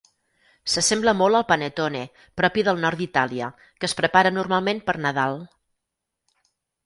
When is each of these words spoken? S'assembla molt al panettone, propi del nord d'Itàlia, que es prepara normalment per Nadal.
S'assembla 0.75 1.11
molt 1.17 1.39
al 1.39 1.45
panettone, 1.49 1.99
propi 2.41 2.63
del 2.69 2.81
nord 2.87 3.01
d'Itàlia, 3.03 3.51
que 3.79 3.89
es 3.89 3.95
prepara 4.01 4.33
normalment 4.39 4.81
per 4.87 4.97
Nadal. 5.07 5.37